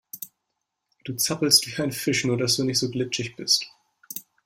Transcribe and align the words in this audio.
Du 1.05 1.15
zappelst 1.15 1.67
wie 1.67 1.79
ein 1.79 1.91
Fisch, 1.91 2.25
nur 2.25 2.35
dass 2.35 2.55
du 2.55 2.63
nicht 2.63 2.79
so 2.79 2.89
glitschig 2.89 3.35
bist. 3.35 3.67